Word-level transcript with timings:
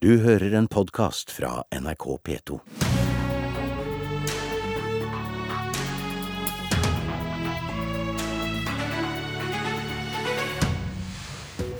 Du 0.00 0.14
hører 0.16 0.54
en 0.56 0.64
podkast 0.64 1.28
fra 1.28 1.58
NRK 1.76 2.04
P2. 2.24 2.54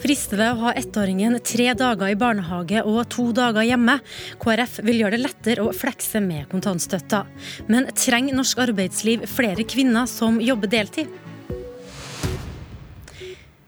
Frister 0.02 0.36
det 0.36 0.50
å 0.50 0.58
ha 0.66 0.74
ettåringen 0.76 1.38
tre 1.40 1.70
dager 1.72 2.12
i 2.12 2.18
barnehage 2.20 2.84
og 2.84 3.00
to 3.08 3.30
dager 3.32 3.64
hjemme? 3.64 3.96
KrF 4.44 4.82
vil 4.84 5.00
gjøre 5.00 5.16
det 5.16 5.22
lettere 5.24 5.64
å 5.64 5.72
flekse 5.72 6.20
med 6.20 6.44
kontantstøtta. 6.52 7.24
Men 7.72 7.88
trenger 7.96 8.36
norsk 8.36 8.60
arbeidsliv 8.68 9.24
flere 9.32 9.64
kvinner 9.64 10.04
som 10.04 10.42
jobber 10.44 10.68
deltid? 10.76 11.08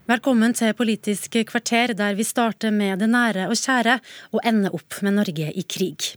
Velkommen 0.03 0.51
til 0.51 0.73
Politisk 0.75 1.37
kvarter, 1.47 1.93
der 1.95 2.17
vi 2.17 2.25
starter 2.27 2.73
med 2.75 2.99
det 2.99 3.07
nære 3.07 3.45
og 3.47 3.55
kjære, 3.55 3.93
og 4.35 4.41
ender 4.43 4.73
opp 4.75 4.97
med 4.99 5.15
Norge 5.15 5.45
i 5.47 5.61
krig. 5.63 6.09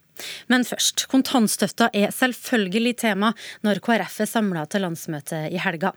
Men 0.51 0.65
først, 0.67 1.05
kontantstøtta 1.13 1.93
er 1.95 2.11
selvfølgelig 2.11 2.97
tema 3.05 3.31
når 3.63 3.79
KrF 3.87 4.17
er 4.25 4.27
samla 4.27 4.65
til 4.67 4.83
landsmøte 4.83 5.45
i 5.55 5.61
helga. 5.63 5.93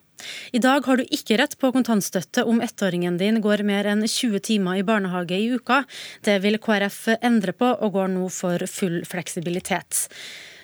I 0.53 0.61
dag 0.61 0.85
har 0.85 1.01
du 1.01 1.17
ikke 1.17 1.39
rett 1.41 1.57
på 1.57 1.71
kontantstøtte 1.73 2.45
om 2.45 2.61
ettåringen 2.61 3.17
din 3.17 3.41
går 3.41 3.65
mer 3.65 3.89
enn 3.89 4.05
20 4.05 4.37
timer 4.45 4.77
i 4.77 4.85
barnehage 4.85 5.41
i 5.41 5.49
uka. 5.49 5.81
Det 6.21 6.37
vil 6.45 6.61
KrF 6.61 7.15
endre 7.17 7.57
på, 7.57 7.73
og 7.73 7.97
går 7.97 8.13
nå 8.13 8.29
for 8.29 8.69
full 8.69 9.01
fleksibilitet. 9.01 10.05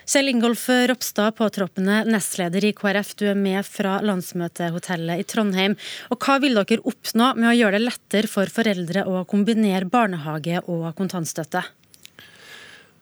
Kjell 0.06 0.30
Ingolf 0.30 0.68
Ropstad, 0.86 1.34
påtroppende 1.34 2.04
nestleder 2.06 2.62
i 2.62 2.68
KrF, 2.78 3.08
du 3.18 3.24
er 3.26 3.34
med 3.34 3.66
fra 3.66 3.96
landsmøtehotellet 4.06 5.18
i 5.18 5.24
Trondheim. 5.26 5.74
Og 6.14 6.20
Hva 6.22 6.36
vil 6.44 6.54
dere 6.54 6.84
oppnå 6.86 7.32
med 7.34 7.48
å 7.50 7.54
gjøre 7.56 7.80
det 7.80 7.88
lettere 7.88 8.30
for 8.30 8.46
foreldre 8.46 9.02
å 9.02 9.24
kombinere 9.26 9.90
barnehage 9.90 10.62
og 10.70 10.92
kontantstøtte? 10.94 11.64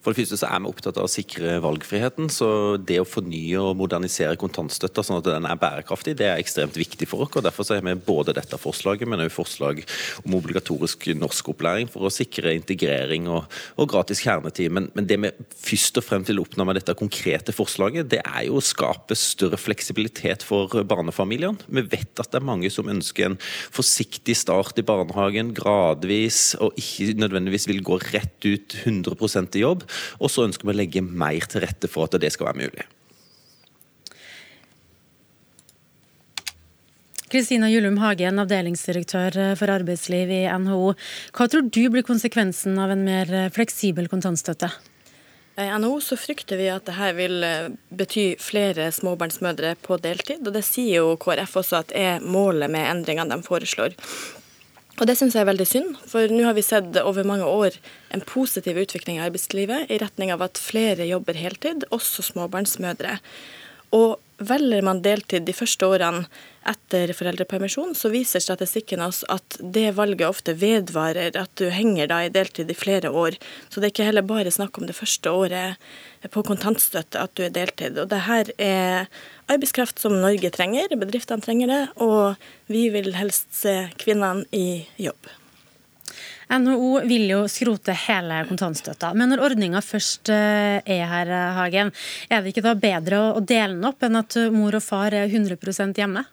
For 0.04 0.12
det 0.12 0.20
første 0.20 0.36
så 0.36 0.50
er 0.52 0.60
vi 0.60 0.68
opptatt 0.68 0.98
av 1.00 1.06
å 1.06 1.10
sikre 1.10 1.54
valgfriheten. 1.64 2.28
så 2.28 2.76
Det 2.76 2.98
å 3.00 3.08
fornye 3.08 3.56
og 3.62 3.78
modernisere 3.80 4.36
kontantstøtta 4.36 5.00
sånn 5.00 5.22
at 5.22 5.30
den 5.30 5.46
er 5.48 5.56
bærekraftig, 5.56 6.12
det 6.18 6.26
er 6.28 6.40
ekstremt 6.42 6.76
viktig 6.76 7.08
for 7.08 7.24
oss. 7.24 7.32
og 7.32 7.46
Derfor 7.46 7.64
så 7.64 7.78
har 7.78 7.86
vi 7.86 7.94
både 7.96 8.34
dette 8.36 8.58
forslaget, 8.60 9.08
men 9.08 9.24
også 9.24 9.38
forslag 9.38 9.80
om 10.26 10.36
obligatorisk 10.36 11.08
norskopplæring 11.16 11.88
for 11.88 12.04
å 12.04 12.12
sikre 12.12 12.52
integrering 12.52 13.30
og, 13.32 13.48
og 13.80 13.88
gratis 13.88 14.20
kjernetid. 14.20 14.74
Men, 14.76 14.90
men, 14.92 15.08
det 15.08 15.18
vi 15.22 15.32
først 15.64 16.02
og 16.02 16.04
fremst 16.04 16.28
vil 16.28 16.42
oppnå 16.44 16.68
med 16.68 16.76
dette 16.76 16.96
konkrete 17.00 17.56
forslaget, 17.56 18.10
det 18.12 18.20
er 18.20 18.44
jo 18.50 18.60
å 18.60 18.64
skape 18.64 19.16
større 19.16 19.56
fleksibilitet 19.56 20.44
for 20.44 20.84
barnefamiliene. 20.84 21.64
Vi 21.64 21.86
vet 21.88 22.20
at 22.20 22.28
det 22.28 22.42
er 22.42 22.44
mange 22.52 22.68
som 22.68 22.92
ønsker 22.92 23.30
en 23.30 23.40
forsiktig 23.72 24.36
start 24.36 24.76
i 24.76 24.84
barnehagen, 24.84 25.54
gradvis, 25.56 26.58
og 26.60 26.76
ikke 26.76 27.16
nødvendigvis 27.24 27.70
vil 27.72 27.80
gå 27.86 28.02
rett 28.12 28.50
ut 28.52 28.76
100% 28.84 29.56
i 29.56 29.64
jobb. 29.64 29.88
Og 30.20 30.32
så 30.32 30.46
ønsker 30.48 30.68
vi 30.68 30.74
å 30.74 30.80
legge 30.82 31.04
mer 31.04 31.48
til 31.50 31.64
rette 31.64 31.90
for 31.90 32.08
at 32.08 32.20
det 32.20 32.32
skal 32.34 32.50
være 32.50 32.66
mulig. 32.66 32.86
Kristina 37.34 37.66
Julum 37.66 37.96
Hagen, 37.98 38.38
avdelingsdirektør 38.38 39.56
for 39.58 39.72
arbeidsliv 39.74 40.30
i 40.30 40.42
NHO. 40.46 40.92
Hva 41.34 41.46
tror 41.50 41.66
du 41.66 41.82
blir 41.90 42.06
konsekvensen 42.06 42.78
av 42.78 42.92
en 42.94 43.02
mer 43.08 43.32
fleksibel 43.54 44.06
kontantstøtte? 44.12 44.70
I 45.54 45.66
NHO 45.78 46.00
så 46.02 46.16
frykter 46.18 46.58
vi 46.58 46.64
at 46.66 46.86
dette 46.88 47.10
vil 47.14 47.44
eh, 47.46 47.68
bety 47.94 48.24
flere 48.42 48.88
småbarnsmødre 48.90 49.76
på 49.86 50.00
deltid. 50.02 50.42
og 50.42 50.56
Det 50.56 50.64
sier 50.66 51.04
jo 51.04 51.12
KrF 51.22 51.60
også 51.60 51.78
at 51.78 51.94
er 51.94 52.24
målet 52.26 52.72
med 52.74 52.88
endringene 52.90 53.36
de 53.36 53.46
foreslår. 53.46 53.94
Og 54.94 55.08
Det 55.08 55.16
syns 55.18 55.34
jeg 55.34 55.42
er 55.42 55.50
veldig 55.50 55.66
synd, 55.66 55.96
for 56.06 56.30
nå 56.30 56.44
har 56.46 56.54
vi 56.54 56.62
sett 56.62 56.94
over 57.02 57.26
mange 57.26 57.46
år 57.48 57.74
en 58.14 58.22
positiv 58.22 58.78
utvikling 58.78 59.18
i 59.18 59.24
arbeidslivet 59.24 59.90
i 59.90 59.98
retning 59.98 60.30
av 60.30 60.44
at 60.46 60.60
flere 60.60 61.08
jobber 61.08 61.34
heltid, 61.34 61.82
også 61.90 62.22
småbarnsmødre. 62.30 63.16
Og 63.98 64.20
velger 64.38 64.82
man 64.82 65.02
deltid 65.04 65.44
de 65.46 65.54
første 65.54 65.86
årene 65.86 66.24
etter 66.66 67.12
foreldrepermisjon, 67.16 67.92
så 67.94 68.08
viser 68.12 68.42
statistikken 68.42 69.02
oss 69.04 69.22
at 69.32 69.58
det 69.60 69.90
valget 69.98 70.26
ofte 70.26 70.54
vedvarer, 70.58 71.36
at 71.36 71.52
du 71.60 71.68
henger 71.72 72.08
da 72.10 72.22
i 72.24 72.32
deltid 72.32 72.72
i 72.72 72.78
flere 72.78 73.12
år. 73.12 73.36
Så 73.68 73.80
det 73.80 73.90
er 73.90 73.94
ikke 73.94 74.08
heller 74.08 74.26
bare 74.26 74.54
snakk 74.54 74.80
om 74.80 74.88
det 74.88 74.96
første 74.96 75.30
året 75.30 75.78
på 76.32 76.44
kontantstøtte 76.46 77.20
at 77.20 77.36
du 77.36 77.44
er 77.44 77.54
deltid. 77.54 78.00
Og 78.00 78.08
det 78.10 78.24
her 78.24 78.50
er 78.58 79.08
arbeidskraft 79.52 80.00
som 80.00 80.16
Norge 80.16 80.50
trenger, 80.54 80.96
bedriftene 80.96 81.44
trenger 81.44 81.72
det, 81.74 81.82
og 82.00 82.40
vi 82.72 82.88
vil 82.94 83.12
helst 83.18 83.50
se 83.60 83.82
kvinnene 84.00 84.48
i 84.56 84.84
jobb. 84.96 85.34
NHO 86.52 87.04
vil 87.08 87.26
jo 87.30 87.40
skrote 87.50 87.96
hele 88.06 88.42
kontantstøtta, 88.48 89.14
men 89.16 89.32
når 89.32 89.44
ordninga 89.48 89.82
først 89.84 90.30
eh, 90.32 90.80
er 90.84 91.04
her, 91.10 91.32
Hagen, 91.58 91.92
er 92.28 92.42
det 92.42 92.54
ikke 92.54 92.66
da 92.66 92.76
bedre 92.78 93.22
å 93.32 93.40
dele 93.40 93.76
den 93.76 93.88
opp 93.88 94.04
enn 94.04 94.20
at 94.20 94.38
mor 94.52 94.76
og 94.76 94.84
far 94.84 95.16
er 95.16 95.28
100% 95.30 96.02
hjemme? 96.02 96.24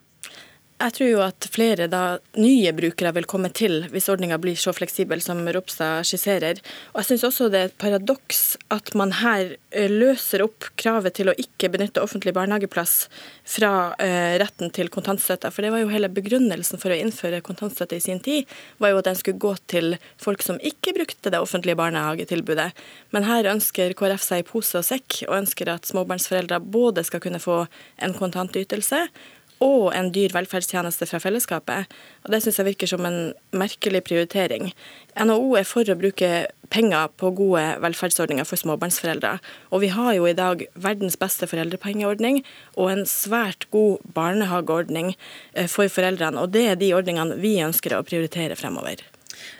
Jeg 0.82 0.94
tror 0.98 1.10
jo 1.12 1.20
at 1.22 1.46
flere 1.54 1.86
da, 1.92 2.18
nye 2.42 2.72
brukere 2.74 3.12
vil 3.14 3.28
komme 3.30 3.52
til 3.54 3.84
hvis 3.92 4.08
ordninga 4.10 4.40
blir 4.42 4.58
så 4.58 4.74
fleksibel 4.74 5.22
som 5.22 5.44
Ropstad 5.54 6.08
skisserer. 6.08 6.62
Og 6.94 7.02
jeg 7.02 7.12
syns 7.12 7.26
også 7.28 7.50
det 7.54 7.60
er 7.60 7.70
et 7.70 7.76
paradoks 7.82 8.56
at 8.74 8.90
man 8.98 9.14
her 9.20 9.54
eh, 9.70 9.92
løser 9.92 10.42
opp 10.46 10.72
kravet 10.82 11.14
til 11.20 11.30
å 11.30 11.36
ikke 11.38 11.70
benytte 11.74 12.02
offentlig 12.02 12.34
barnehageplass 12.34 12.96
fra 13.52 13.72
uh, 13.94 14.34
retten 14.42 14.72
til 14.74 14.90
kontantstøtte. 14.94 15.52
For 15.54 15.66
det 15.66 15.72
var 15.74 15.84
jo 15.84 15.92
hele 15.92 16.10
begrunnelsen 16.14 16.82
for 16.82 16.94
å 16.94 16.98
innføre 16.98 17.44
kontantstøtte 17.46 18.00
i 18.00 18.04
sin 18.04 18.22
tid, 18.24 18.50
var 18.82 18.94
jo 18.94 19.02
at 19.02 19.10
den 19.10 19.20
skulle 19.20 19.42
gå 19.42 19.54
til 19.72 19.98
folk 20.22 20.42
som 20.46 20.58
ikke 20.66 20.96
brukte 20.98 21.34
det 21.34 21.42
offentlige 21.44 21.78
barnehagetilbudet. 21.78 22.70
Men 23.14 23.28
her 23.28 23.50
ønsker 23.52 23.94
KrF 23.98 24.24
seg 24.26 24.42
i 24.42 24.48
pose 24.48 24.80
og 24.80 24.88
sekk, 24.88 25.22
og 25.28 25.42
ønsker 25.42 25.74
at 25.74 25.90
småbarnsforeldre 25.90 26.62
både 26.64 27.06
skal 27.06 27.24
kunne 27.24 27.44
få 27.44 27.66
en 28.02 28.18
kontantytelse 28.18 29.04
og 29.62 29.92
en 29.94 30.10
dyr 30.14 30.34
velferdstjeneste 30.34 31.06
fra 31.10 31.20
fellesskapet. 31.22 31.92
Og 32.26 32.32
Det 32.34 32.42
syns 32.44 32.58
jeg 32.58 32.70
virker 32.72 32.90
som 32.90 33.06
en 33.06 33.34
merkelig 33.54 34.04
prioritering. 34.08 34.74
NHO 35.16 35.56
er 35.60 35.68
for 35.70 35.86
å 35.86 35.98
bruke 36.00 36.48
penger 36.72 37.12
på 37.20 37.32
gode 37.36 37.64
velferdsordninger 37.84 38.48
for 38.48 38.58
småbarnsforeldre. 38.58 39.38
Og 39.72 39.84
vi 39.86 39.92
har 39.94 40.14
jo 40.18 40.28
i 40.28 40.36
dag 40.38 40.66
verdens 40.74 41.20
beste 41.20 41.50
foreldrepengeordning 41.52 42.42
og 42.76 42.92
en 42.92 43.06
svært 43.06 43.70
god 43.76 44.02
barnehageordning 44.16 45.14
eh, 45.54 45.68
for 45.68 45.92
foreldrene. 45.92 46.42
Og 46.42 46.56
det 46.56 46.68
er 46.72 46.80
de 46.80 46.94
ordningene 46.98 47.38
vi 47.42 47.60
ønsker 47.62 47.98
å 47.98 48.06
prioritere 48.08 48.58
fremover. 48.58 49.04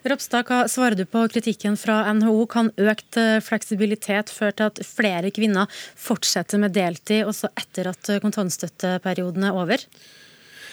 Ropstad, 0.08 0.48
hva 0.48 0.64
svarer 0.72 0.98
du 1.00 1.06
på 1.10 1.24
kritikken 1.32 1.78
fra 1.80 2.04
NHO? 2.18 2.46
Kan 2.52 2.72
økt 2.78 3.20
eh, 3.20 3.40
fleksibilitet 3.44 4.34
føre 4.34 4.56
til 4.58 4.72
at 4.72 4.82
flere 4.88 5.34
kvinner 5.36 5.70
fortsetter 6.00 6.62
med 6.62 6.76
deltid 6.78 7.26
også 7.28 7.52
etter 7.60 7.92
at 7.94 8.16
kontantstøtteperioden 8.24 9.50
er 9.50 9.62
over? 9.64 9.88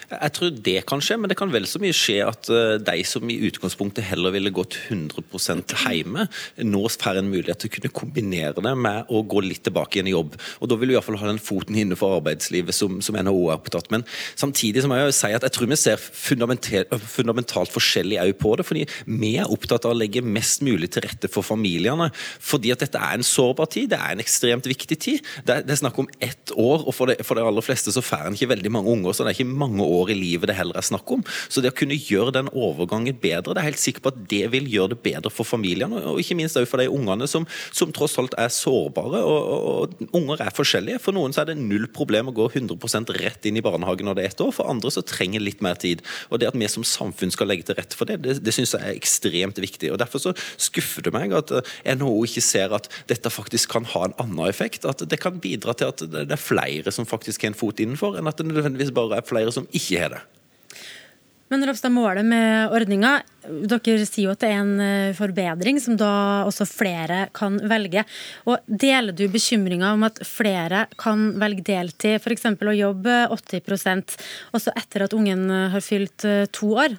Jeg 0.08 0.32
tror 0.32 0.52
det 0.64 0.78
kan 0.88 1.02
skje, 1.04 1.18
men 1.20 1.28
det 1.28 1.36
kan 1.36 1.50
vel 1.52 1.66
så 1.68 1.80
mye 1.82 1.92
skje 1.92 2.22
at 2.24 2.48
eh, 2.48 2.78
de 2.80 3.02
som 3.04 3.28
i 3.28 3.36
utgangspunktet 3.44 4.06
heller 4.08 4.32
ville 4.32 4.52
gått 4.56 4.78
100% 4.88 5.74
hjemme, 5.84 6.24
nå 6.64 6.80
får 6.88 7.20
en 7.20 7.28
mulighet 7.28 7.60
til 7.60 7.68
å 7.68 7.74
kunne 7.74 7.90
kombinere 7.92 8.64
det 8.64 8.72
med 8.72 9.12
å 9.12 9.20
gå 9.28 9.42
litt 9.44 9.66
tilbake 9.68 9.98
igjen 9.98 10.08
i 10.08 10.14
jobb. 10.14 10.38
Og 10.62 10.70
Da 10.70 10.78
vil 10.80 10.92
vi 10.92 10.96
iallfall 10.96 11.18
ha 11.20 11.28
den 11.28 11.42
foten 11.42 11.76
innenfor 11.76 12.16
arbeidslivet 12.22 12.76
som, 12.76 13.02
som 13.04 13.18
NHO 13.20 13.50
er 13.50 13.58
opptatt 13.58 13.90
Men 13.92 14.06
samtidig 14.32 14.86
må 14.88 14.96
jeg 14.96 15.10
jo 15.10 15.16
si 15.18 15.32
at 15.36 15.44
jeg 15.44 15.56
tror 15.58 15.68
vi 15.68 15.78
ser 15.80 16.00
fundamentalt, 16.00 17.74
forskjellig 17.74 18.20
òg 18.24 18.32
på 18.40 18.54
det. 18.56 18.66
fordi 18.68 18.86
vi 19.04 19.34
er 19.36 19.52
opptatt 19.52 19.84
av 19.84 19.92
å 19.92 19.98
legge 19.98 20.24
mest 20.24 20.64
mulig 20.64 20.88
til 20.94 21.04
rette 21.04 21.28
for 21.28 21.44
familiene. 21.44 22.08
Fordi 22.40 22.72
at 22.72 22.86
dette 22.86 22.96
er 22.96 23.20
en 23.20 23.26
sårbar 23.26 23.68
tid, 23.76 23.92
det 23.92 24.00
er 24.00 24.16
en 24.16 24.24
ekstremt 24.24 24.64
viktig 24.72 24.96
tid. 24.96 25.28
Det 25.44 25.58
er, 25.58 25.68
det 25.68 25.76
er 25.76 25.82
snakk 25.82 26.00
om 26.00 26.08
ett 26.16 26.56
år, 26.56 26.88
og 26.88 26.96
for 26.96 27.12
de, 27.12 27.20
for 27.20 27.36
de 27.36 27.44
aller 27.44 27.64
fleste 27.64 27.92
så 27.92 28.04
får 28.04 28.30
en 28.30 28.38
ikke 28.38 28.54
veldig 28.56 28.72
mange 28.72 28.96
unger, 28.96 29.12
så 29.12 29.26
det 29.26 29.34
er 29.34 29.40
ikke 29.40 29.58
mange 29.66 29.84
år 29.84 29.97
år 29.98 30.12
i 30.14 30.18
livet 30.18 30.50
det 30.50 30.56
heller 30.58 30.78
er 30.78 30.86
snakk 30.86 31.10
om. 31.14 31.24
Så 31.48 31.62
det 31.64 31.72
å 31.72 31.78
kunne 31.78 31.98
gjøre 31.98 32.34
den 32.38 32.50
overgangen 32.52 33.18
bedre, 33.20 33.54
det 33.54 33.62
er 33.62 33.70
helt 33.70 33.82
sikker 33.82 34.04
på 34.04 34.12
at 34.12 34.20
det 34.30 34.44
vil 34.52 34.68
gjøre 34.70 34.94
det 34.94 35.00
bedre 35.04 35.32
for 35.32 35.48
familiene, 35.48 36.00
og 36.12 36.20
ikke 36.22 36.36
minst 36.38 36.58
for 36.68 36.80
de 36.80 36.88
ungene 36.90 37.28
som, 37.30 37.46
som 37.74 37.92
tross 37.94 38.16
alt 38.20 38.36
er 38.40 38.52
sårbare. 38.52 39.22
Og, 39.24 39.38
og, 39.38 39.68
og, 39.68 40.06
Unger 40.18 40.40
er 40.42 40.54
forskjellige. 40.54 41.00
For 41.02 41.14
noen 41.14 41.34
så 41.34 41.42
er 41.42 41.50
det 41.50 41.58
null 41.60 41.86
problem 41.94 42.30
å 42.30 42.34
gå 42.34 42.48
100% 42.48 43.12
rett 43.18 43.46
inn 43.48 43.58
i 43.60 43.64
barnehagen 43.64 44.08
når 44.08 44.18
det 44.18 44.24
er 44.24 44.32
ett 44.32 44.42
år, 44.44 44.52
for 44.56 44.70
andre 44.70 44.92
så 44.94 45.04
trenger 45.06 45.44
litt 45.44 45.62
mer 45.64 45.78
tid. 45.80 46.02
Og 46.32 46.40
det 46.40 46.48
at 46.50 46.58
vi 46.58 46.68
som 46.70 46.86
samfunn 46.86 47.32
skal 47.34 47.50
legge 47.50 47.68
til 47.68 47.78
rette 47.78 47.98
for 47.98 48.08
det, 48.08 48.20
det, 48.24 48.38
det 48.44 48.54
syns 48.54 48.74
jeg 48.76 48.84
er 48.84 48.98
ekstremt 48.98 49.60
viktig. 49.62 49.92
og 49.92 50.00
Derfor 50.02 50.22
så 50.22 50.34
skuffer 50.60 51.06
det 51.06 51.14
meg 51.14 51.34
at 51.36 51.52
eh, 51.54 51.94
NHO 51.98 52.14
ikke 52.28 52.44
ser 52.44 52.74
at 52.76 52.88
dette 53.10 53.32
faktisk 53.32 53.72
kan 53.76 53.86
ha 53.92 54.06
en 54.08 54.16
annen 54.22 54.48
effekt. 54.48 54.86
At 54.88 55.04
det 55.08 55.20
kan 55.22 55.40
bidra 55.42 55.74
til 55.78 55.92
at 55.92 56.04
det 56.08 56.26
er 56.34 56.40
flere 56.40 56.94
som 56.94 57.08
faktisk 57.08 57.44
har 57.44 57.52
en 57.52 57.58
fot 57.58 57.80
innenfor, 57.82 58.18
enn 58.18 58.30
at 58.30 58.40
det 58.40 58.48
nødvendigvis 58.48 58.94
bare 58.96 59.20
er 59.20 59.28
flere 59.28 59.52
som 59.54 59.68
ikke 59.72 59.87
ikke 59.88 60.04
har 60.04 60.18
det. 60.18 60.24
Men 61.48 61.64
Ropstad, 61.64 61.92
målet 61.92 62.26
med 62.28 62.74
ordninga 62.76 63.22
Dere 63.48 64.04
sier 64.04 64.26
jo 64.26 64.32
at 64.34 64.42
det 64.42 64.50
er 64.52 64.58
en 64.60 64.80
eh, 64.84 65.16
forbedring 65.16 65.78
som 65.80 65.96
da 65.96 66.44
også 66.44 66.66
flere 66.68 67.22
kan 67.36 67.56
velge. 67.70 68.02
Og 68.44 68.60
Deler 68.68 69.16
du 69.16 69.24
bekymringa 69.32 69.94
om 69.96 70.04
at 70.04 70.20
flere 70.28 70.84
kan 71.00 71.30
velge 71.40 71.64
deltid, 71.64 72.18
f.eks. 72.20 72.44
å 72.52 72.76
jobbe 72.76 73.16
80% 73.32 74.18
også 74.58 74.76
etter 74.76 75.06
at 75.06 75.16
ungen 75.16 75.48
har 75.72 75.84
fylt 75.84 76.28
eh, 76.28 76.44
to 76.52 76.74
år? 76.76 76.98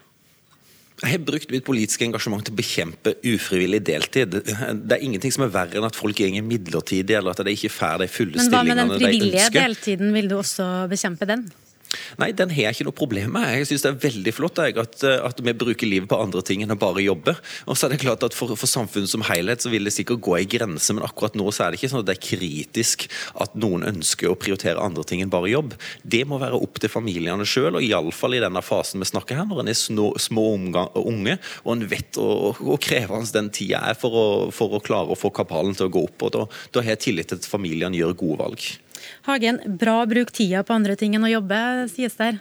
Jeg 0.99 1.13
har 1.13 1.21
brukt 1.23 1.53
mitt 1.53 1.63
politiske 1.63 2.03
engasjement 2.03 2.41
til 2.43 2.51
å 2.51 2.57
bekjempe 2.57 3.13
ufrivillig 3.29 3.83
deltid. 3.87 4.41
Det 4.41 4.97
er 4.97 5.05
ingenting 5.05 5.31
som 5.31 5.45
er 5.45 5.53
verre 5.53 5.79
enn 5.79 5.87
at 5.87 5.95
folk 5.95 6.17
går 6.17 6.41
midlertidig, 6.43 7.15
eller 7.21 7.37
at 7.37 7.45
de 7.45 7.53
ikke 7.53 7.71
får 7.71 8.01
de 8.01 8.09
fulle 8.11 8.35
stillingene 8.35 8.49
de 8.49 8.49
ønsker. 8.49 8.65
Men 8.65 8.67
hva 8.67 8.73
med 8.73 8.81
den 8.81 8.93
frivillige 8.97 9.47
de 9.53 9.61
deltiden, 9.61 10.13
vil 10.17 10.33
du 10.33 10.39
også 10.41 10.69
bekjempe 10.91 11.29
den? 11.29 11.45
Nei, 12.21 12.29
den 12.37 12.51
har 12.53 12.67
jeg 12.67 12.77
ikke 12.77 12.87
noe 12.89 12.97
problem 12.97 13.33
med. 13.33 13.47
Jeg 13.57 13.69
synes 13.69 13.85
det 13.85 13.89
er 13.89 14.01
veldig 14.03 14.33
flott 14.35 14.61
jeg, 14.61 14.75
at, 14.77 15.03
at, 15.03 15.39
vi 15.41 15.53
bruker 15.57 15.89
livet 15.89 16.09
på 16.11 16.19
andre 16.21 16.43
ting 16.45 16.61
enn 16.61 16.73
å 16.73 16.77
bare 16.79 17.01
jobbe. 17.01 17.33
Og 17.65 17.77
så 17.79 17.87
er 17.87 17.95
det 17.95 18.01
klart 18.03 18.25
at 18.25 18.35
For, 18.37 18.53
for 18.59 18.69
samfunnet 18.69 19.09
som 19.11 19.23
helhet 19.25 19.63
så 19.63 19.71
vil 19.73 19.87
det 19.87 19.95
sikkert 19.95 20.21
gå 20.23 20.35
i 20.37 20.47
grense, 20.49 20.93
men 20.93 21.05
akkurat 21.05 21.35
nå 21.39 21.49
så 21.55 21.65
er 21.65 21.71
det 21.71 21.79
ikke 21.79 21.91
sånn 21.91 22.03
at 22.03 22.09
det 22.09 22.17
er 22.17 22.27
kritisk 22.27 23.07
at 23.41 23.55
noen 23.59 23.87
ønsker 23.89 24.29
å 24.29 24.37
prioritere 24.39 24.83
andre 24.83 25.03
ting 25.07 25.23
enn 25.23 25.33
bare 25.33 25.49
jobb. 25.51 25.73
Det 26.03 26.21
må 26.29 26.39
være 26.41 26.59
opp 26.59 26.79
til 26.81 26.93
familiene 26.93 27.47
sjøl, 27.47 27.79
og 27.79 27.85
iallfall 27.85 28.37
i 28.37 28.43
denne 28.43 28.63
fasen 28.65 29.01
vi 29.01 29.09
snakker 29.09 29.41
her, 29.41 29.49
når 29.49 29.63
en 29.63 29.73
er 29.73 29.79
små, 29.79 30.11
små 30.21 30.45
unge 30.59 31.37
og 31.63 31.71
en 31.73 31.87
vet 31.89 32.19
hvor 32.19 32.79
krevende 32.81 33.33
den 33.33 33.49
tida 33.53 33.81
er 33.89 33.97
for 33.99 34.15
å, 34.15 34.27
for 34.55 34.77
å, 34.77 34.83
klare 34.83 35.13
å 35.13 35.19
få 35.19 35.31
kapalen 35.35 35.75
til 35.77 35.89
å 35.89 35.93
gå 35.93 36.05
opp. 36.09 36.27
og 36.27 36.35
Da, 36.35 36.45
da 36.75 36.83
har 36.85 36.95
jeg 36.95 37.05
tillit 37.07 37.31
til 37.31 37.41
at 37.41 37.49
familiene 37.49 37.97
gjør 37.99 38.17
gode 38.19 38.39
valg. 38.43 38.69
Hagen, 39.27 39.61
bra 39.81 39.99
å 40.01 40.07
bruke 40.09 40.35
tida 40.35 40.63
på 40.65 40.75
andre 40.75 40.95
ting 40.99 41.15
enn 41.17 41.27
å 41.27 41.31
jobbe, 41.31 41.59
sies 41.91 42.17
der. 42.19 42.39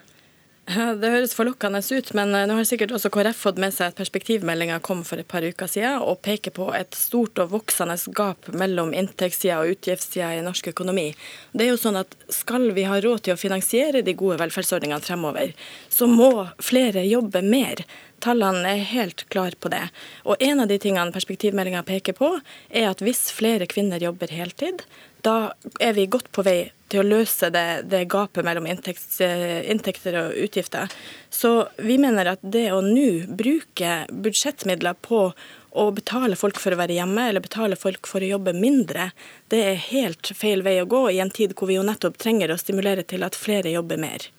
Det 1.01 1.09
høres 1.09 1.33
forlokkende 1.37 1.81
ut, 1.81 2.11
men 2.17 2.35
eh, 2.37 2.45
nå 2.49 2.59
har 2.59 2.67
sikkert 2.69 2.93
også 2.93 3.09
KrF 3.13 3.39
fått 3.47 3.61
med 3.63 3.73
seg 3.73 3.89
at 3.89 3.97
perspektivmeldinga 3.97 4.77
kom 4.85 5.01
for 5.07 5.21
et 5.21 5.29
par 5.31 5.45
uker 5.47 5.71
siden, 5.71 6.03
og 6.05 6.21
peker 6.27 6.53
på 6.53 6.69
et 6.77 6.97
stort 6.99 7.41
og 7.41 7.55
voksende 7.55 7.97
gap 8.17 8.51
mellom 8.53 8.93
inntektssida 8.97 9.63
og 9.63 9.73
utgiftssida 9.77 10.35
i 10.37 10.45
norsk 10.45 10.69
økonomi. 10.75 11.07
Det 11.57 11.65
er 11.65 11.73
jo 11.73 11.81
sånn 11.81 12.01
at 12.03 12.17
Skal 12.29 12.69
vi 12.77 12.85
ha 12.85 12.99
råd 13.01 13.25
til 13.25 13.33
å 13.33 13.41
finansiere 13.41 14.05
de 14.05 14.13
gode 14.19 14.37
velferdsordningene 14.43 15.05
fremover, 15.05 15.55
så 15.89 16.09
må 16.11 16.49
flere 16.61 17.07
jobbe 17.09 17.41
mer. 17.41 17.87
Tallene 18.21 18.75
er 18.75 18.89
helt 18.93 19.25
klare 19.33 19.57
på 19.57 19.71
det. 19.73 19.87
Og 20.29 20.37
En 20.43 20.61
av 20.61 20.69
de 20.69 20.77
tingene 20.83 21.15
perspektivmeldinga 21.15 21.85
peker 21.89 22.13
på, 22.19 22.35
er 22.69 22.91
at 22.91 23.01
hvis 23.01 23.31
flere 23.33 23.71
kvinner 23.71 24.03
jobber 24.03 24.29
heltid, 24.35 24.85
da 25.25 25.55
er 25.81 25.97
vi 25.97 26.11
godt 26.11 26.29
på 26.35 26.45
vei 26.45 26.61
til 26.89 27.03
å 27.03 27.07
løse 27.07 27.51
det, 27.55 27.67
det 27.93 28.07
gapet 28.13 28.47
mellom 28.47 28.67
inntekts, 28.71 29.21
inntekter 29.21 30.17
og 30.23 30.37
utgifter. 30.47 30.91
Så 31.31 31.69
vi 31.77 31.99
mener 32.01 32.33
at 32.35 32.43
det 32.43 32.69
å 32.73 32.81
nå 32.85 33.29
bruke 33.39 34.03
budsjettmidler 34.11 34.99
på 35.05 35.29
å 35.79 35.91
betale 35.95 36.37
folk 36.39 36.59
for 36.61 36.75
å 36.75 36.81
være 36.81 36.97
hjemme, 36.97 37.29
eller 37.29 37.45
betale 37.45 37.77
folk 37.79 38.09
for 38.09 38.25
å 38.25 38.33
jobbe 38.33 38.57
mindre, 38.57 39.11
det 39.53 39.63
er 39.67 39.85
helt 39.91 40.33
feil 40.35 40.65
vei 40.67 40.79
å 40.83 40.89
gå 40.89 41.05
i 41.13 41.21
en 41.23 41.31
tid 41.31 41.55
hvor 41.55 41.71
vi 41.71 41.77
jo 41.79 41.87
nettopp 41.87 42.19
trenger 42.19 42.53
å 42.53 42.61
stimulere 42.61 43.05
til 43.07 43.27
at 43.27 43.39
flere 43.39 43.75
jobber 43.77 44.01
mer. 44.01 44.31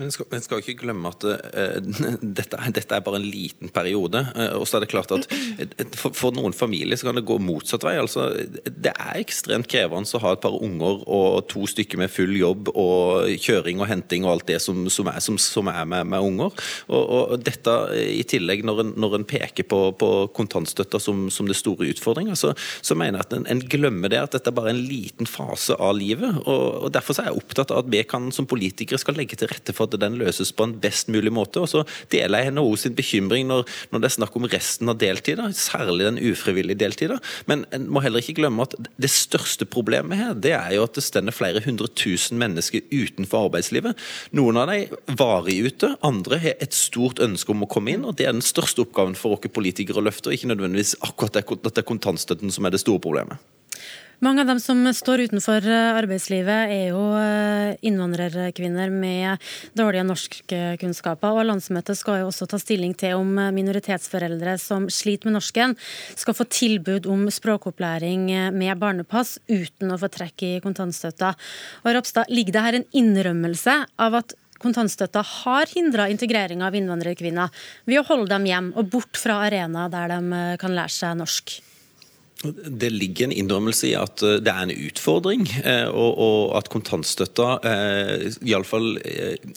Men 0.00 0.12
skal, 0.12 0.26
men 0.32 0.42
skal 0.44 0.62
ikke 0.62 0.78
glemme 0.80 1.10
at 1.12 1.24
uh, 1.26 1.78
dette, 2.38 2.60
dette, 2.72 2.96
er 2.96 3.04
bare 3.04 3.20
en 3.20 3.26
liten 3.26 3.72
periode. 3.74 4.24
Uh, 4.36 4.60
og 4.60 4.66
så 4.68 4.78
er 4.78 4.84
det 4.84 4.92
klart 4.92 5.12
at 5.14 5.26
uh, 5.28 5.84
for, 5.98 6.14
for, 6.16 6.32
noen 6.36 6.56
familier 6.56 6.98
så 6.98 7.10
kan 7.10 7.18
det 7.18 7.26
gå 7.28 7.36
motsatt 7.42 7.84
vei. 7.84 7.96
altså 8.00 8.30
Det 8.64 8.92
er 8.92 9.20
ekstremt 9.20 9.68
krevende 9.70 10.08
å 10.16 10.22
ha 10.24 10.32
et 10.34 10.42
par 10.42 10.56
unger 10.64 11.04
og 11.06 11.46
to 11.52 11.66
stykker 11.68 12.00
med 12.00 12.12
full 12.12 12.32
jobb 12.38 12.72
og 12.72 13.28
kjøring 13.42 13.82
og 13.82 13.90
henting 13.90 14.26
og 14.26 14.36
alt 14.36 14.48
det 14.48 14.58
som, 14.64 14.86
som 14.92 15.10
er, 15.12 15.20
som, 15.24 15.38
som 15.40 15.68
er 15.72 15.84
med, 15.88 16.08
med, 16.08 16.24
unger. 16.32 16.56
Og, 16.88 17.02
og, 17.02 17.36
dette 17.42 17.74
i 18.00 18.22
tillegg, 18.28 18.64
når 18.66 18.82
en, 18.84 18.94
når 19.02 19.18
en 19.18 19.28
peker 19.28 19.66
på, 19.68 19.80
på 19.98 20.10
kontantstøtta 20.36 21.00
som, 21.02 21.28
det 21.28 21.58
store 21.58 21.90
utfordringa, 21.92 22.36
så, 22.38 22.52
så, 22.80 22.96
mener 22.98 23.20
jeg 23.20 23.26
at 23.26 23.36
en, 23.36 23.46
en, 23.50 23.62
glemmer 23.72 24.12
det 24.12 24.20
at 24.20 24.36
dette 24.36 24.50
er 24.50 24.56
bare 24.56 24.72
en 24.72 24.82
liten 24.86 25.28
fase 25.28 25.76
av 25.76 25.96
livet. 25.98 26.42
og, 26.46 26.86
og 26.86 26.92
Derfor 26.94 27.18
er 27.20 27.30
jeg 27.30 27.42
opptatt 27.42 27.74
av 27.74 27.82
at 27.82 27.92
vi 27.92 28.02
kan 28.08 28.30
som 28.34 28.48
politikere 28.48 29.00
skal 29.00 29.18
legge 29.18 29.38
til 29.38 29.50
rette 29.50 29.74
for 29.74 29.81
for 29.82 29.98
at 29.98 30.04
den 30.04 30.18
løses 30.20 30.52
på 30.54 30.66
en 30.68 30.76
best 30.82 31.10
mulig 31.12 31.32
måte. 31.34 31.62
Og 31.62 31.70
så 31.70 31.84
deler 32.12 32.44
jeg 32.44 32.54
NHO 32.56 32.74
sin 32.80 32.96
bekymring 32.98 33.48
når, 33.50 33.66
når 33.92 34.02
det 34.02 34.10
er 34.10 34.16
snakk 34.16 34.38
om 34.38 34.48
resten 34.52 34.92
av 34.92 34.98
deltida, 35.00 35.48
særlig 35.56 36.08
den 36.08 36.20
ufrivillige 36.32 36.80
deltida. 36.82 37.18
Men 37.50 37.66
en 37.74 37.88
må 37.92 38.02
heller 38.04 38.22
ikke 38.22 38.38
glemme 38.40 38.66
at 38.66 38.76
det 39.00 39.10
største 39.12 39.66
problemet 39.68 40.20
her, 40.20 40.34
det 40.34 40.54
er 40.56 40.76
jo 40.76 40.86
at 40.86 40.98
det 40.98 41.04
stender 41.06 41.34
flere 41.34 41.62
hundre 41.64 41.90
tusen 41.98 42.40
mennesker 42.40 42.84
utenfor 42.92 43.48
arbeidslivet. 43.48 43.98
Noen 44.36 44.60
av 44.60 44.70
dem 44.72 45.16
varig 45.18 45.58
ute, 45.66 45.94
andre 46.06 46.40
har 46.42 46.58
et 46.62 46.76
stort 46.76 47.22
ønske 47.22 47.52
om 47.54 47.64
å 47.66 47.70
komme 47.70 47.94
inn. 47.94 48.06
og 48.06 48.16
Det 48.18 48.28
er 48.28 48.36
den 48.36 48.44
største 48.44 48.84
oppgaven 48.86 49.18
for 49.18 49.36
oss 49.36 49.40
politikere 49.52 49.98
å 49.98 50.06
løfte, 50.06 50.30
og 50.30 50.36
ikke 50.36 50.52
nødvendigvis 50.52 50.96
akkurat 51.02 51.40
at 51.42 51.64
det 51.66 51.82
er 51.82 51.88
kontantstøtten 51.88 52.52
som 52.54 52.66
er 52.66 52.74
det 52.74 52.82
store 52.82 53.02
problemet. 53.02 53.40
Mange 54.22 54.44
av 54.44 54.46
dem 54.46 54.60
som 54.62 54.84
står 54.94 55.24
utenfor 55.26 55.64
eh, 55.66 55.96
arbeidslivet, 55.98 56.70
er 56.70 56.92
jo 56.92 57.00
eh, 57.18 57.72
innvandrerkvinner 57.82 58.92
med 58.94 59.42
dårlige 59.74 60.04
norskkunnskaper. 60.06 61.34
Og 61.34 61.48
landsmøtet 61.48 61.98
skal 61.98 62.20
jo 62.20 62.28
også 62.28 62.46
ta 62.46 62.60
stilling 62.62 62.94
til 62.94 63.16
om 63.18 63.32
minoritetsforeldre 63.56 64.54
som 64.62 64.86
sliter 64.94 65.26
med 65.26 65.40
norsken, 65.40 65.74
skal 66.14 66.36
få 66.38 66.46
tilbud 66.46 67.08
om 67.10 67.24
språkopplæring 67.34 68.28
med 68.54 68.78
barnepass 68.78 69.40
uten 69.50 69.90
å 69.90 69.98
få 69.98 70.12
trekk 70.14 70.46
i 70.46 70.52
kontantstøtta. 70.62 71.32
Og 71.82 71.90
Ropstad, 71.98 72.30
ligger 72.30 72.54
det 72.54 72.64
her 72.68 72.78
en 72.78 72.88
innrømmelse 73.02 73.76
av 74.06 74.20
at 74.20 74.36
kontantstøtta 74.62 75.26
har 75.42 75.66
hindra 75.74 76.06
integrering 76.14 76.62
av 76.62 76.78
innvandrerkvinner 76.78 77.50
ved 77.90 77.98
å 77.98 78.06
holde 78.06 78.30
dem 78.36 78.46
hjem 78.46 78.70
og 78.78 78.94
bort 78.94 79.18
fra 79.18 79.42
arenaer 79.48 79.90
der 79.90 80.14
de 80.14 80.22
eh, 80.44 80.56
kan 80.62 80.78
lære 80.78 80.98
seg 81.00 81.18
norsk? 81.18 81.58
Det 82.42 82.88
ligger 82.90 83.28
en 83.28 83.34
innrømmelse 83.36 83.92
i 83.92 83.94
at 83.94 84.22
eh, 84.26 84.40
det 84.42 84.50
er 84.50 84.64
en 84.66 84.74
utfordring, 84.74 85.44
eh, 85.62 85.86
og 85.86 86.56
at 86.58 86.70
kontantstøtta 86.72 87.48
eh, 87.68 88.24
iallfall 88.48 88.96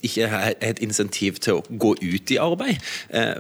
ikke 0.06 0.28
er 0.28 0.54
et 0.62 0.82
insentiv 0.86 1.40
til 1.42 1.60
å 1.60 1.64
gå 1.66 1.96
ut 1.98 2.34
i 2.34 2.38
arbeid. 2.42 2.82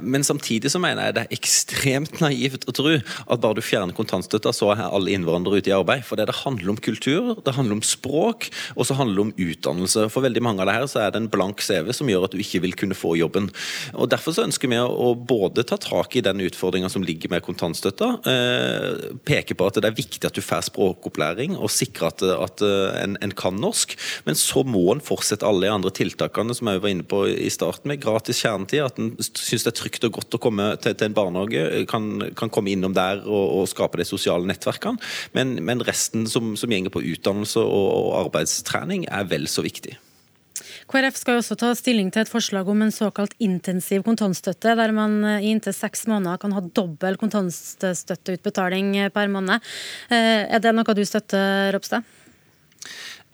Men 0.01 0.25
samtidig 0.25 0.71
så 0.71 0.79
mener 0.81 1.07
jeg 1.07 1.15
det 1.15 1.23
er 1.25 1.35
ekstremt 1.35 2.19
naivt 2.23 2.65
å 2.69 2.73
tro 2.75 2.95
at 2.95 3.41
bare 3.43 3.57
du 3.57 3.63
fjerner 3.65 3.95
kontantstøtta, 3.97 4.53
så 4.55 4.71
er 4.73 4.83
alle 4.87 5.13
innvandrere 5.13 5.61
ute 5.61 5.71
i 5.71 5.75
arbeid. 5.75 6.05
For 6.07 6.17
det, 6.17 6.27
det 6.31 6.39
handler 6.41 6.73
om 6.73 6.81
kultur, 6.81 7.35
det 7.45 7.55
handler 7.57 7.77
om 7.77 7.85
språk, 7.85 8.49
og 8.75 8.89
så 8.89 8.97
handler 8.97 9.19
det 9.19 9.25
om 9.27 9.51
utdannelse. 9.51 10.07
For 10.13 10.25
veldig 10.25 10.43
mange 10.45 10.63
av 10.63 10.71
det 10.71 10.77
her 10.79 10.89
så 10.89 11.03
er 11.03 11.13
det 11.13 11.21
en 11.21 11.31
blank 11.31 11.61
CV 11.65 11.91
som 11.95 12.09
gjør 12.09 12.27
at 12.27 12.35
du 12.35 12.41
ikke 12.41 12.63
vil 12.65 12.77
kunne 12.79 12.97
få 12.97 13.15
jobben. 13.19 13.51
Og 13.93 14.09
Derfor 14.15 14.35
så 14.35 14.45
ønsker 14.47 14.71
vi 14.71 14.79
å 14.81 15.13
både 15.15 15.65
ta 15.67 15.77
tak 15.81 16.17
i 16.17 16.23
den 16.25 16.41
utfordringa 16.45 16.89
som 16.91 17.05
ligger 17.05 17.33
med 17.33 17.45
kontantstøtta, 17.45 18.15
peker 19.25 19.57
på 19.57 19.67
at 19.67 19.79
det 19.81 19.89
er 19.89 19.97
viktig 19.97 20.23
at 20.27 20.37
du 20.37 20.43
får 20.43 20.67
språkopplæring 20.69 21.55
og 21.57 21.71
sikrer 21.73 22.11
at, 22.11 22.23
at 22.23 22.63
eh, 22.65 22.97
en, 23.01 23.17
en, 23.23 23.33
kan 23.35 23.57
norsk. 23.59 23.95
Men 24.27 24.37
så 24.39 24.63
må 24.67 24.83
en 24.93 25.03
fortsette 25.03 25.45
alle 25.47 25.67
de 25.67 25.73
andre 25.73 25.91
tiltakene 25.95 26.55
som 26.55 26.69
jeg 26.71 26.83
var 26.83 26.93
inne 26.93 27.07
på 27.07 27.25
i 27.31 27.49
starten, 27.53 27.89
med 27.91 28.03
gratis 28.03 28.41
kjernetid. 28.43 28.85
At 28.85 29.01
en 29.01 29.13
syns 29.19 29.65
det 29.65 29.73
er 29.73 29.79
trygt 29.81 30.07
og 30.07 30.15
godt 30.19 30.37
å 30.37 30.41
komme 30.41 30.71
til, 30.83 30.95
til 30.95 31.09
en 31.09 31.17
barnehage, 31.17 31.85
kan, 31.91 32.09
kan, 32.37 32.53
komme 32.53 32.73
innom 32.73 32.95
der 32.95 33.23
og, 33.25 33.45
og, 33.59 33.69
skape 33.71 33.99
de 33.99 34.07
sosiale 34.07 34.47
nettverkene. 34.47 35.01
Men, 35.35 35.57
men 35.65 35.83
resten 35.85 36.29
som, 36.31 36.53
som 36.59 36.71
gjenger 36.71 36.93
på 36.93 37.03
utdannelse 37.03 37.61
og, 37.61 37.87
og 37.99 38.11
arbeidstrening, 38.25 39.09
er 39.11 39.27
vel 39.31 39.49
så 39.51 39.65
viktig. 39.65 39.97
KrF 40.85 41.17
skal 41.17 41.37
jo 41.37 41.41
også 41.41 41.55
ta 41.57 41.71
stilling 41.77 42.11
til 42.13 42.21
et 42.21 42.29
forslag 42.29 42.67
om 42.69 42.83
en 42.85 42.93
såkalt 42.93 43.33
intensiv 43.41 44.03
kontantstøtte, 44.05 44.75
der 44.77 44.93
man 44.93 45.17
eh, 45.25 45.47
i 45.47 45.53
inntil 45.55 45.73
seks 45.73 46.05
måneder 46.11 46.37
kan 46.41 46.53
ha 46.53 46.61
dobbel 46.77 47.17
kontantstøtteutbetaling 47.21 48.93
per 49.15 49.31
måned. 49.33 49.65
Eh, 50.13 50.45
er 50.45 50.61
det 50.61 50.75
noe 50.77 50.95
du 50.97 51.01
støtter, 51.07 51.73
Ropstad? 51.73 52.05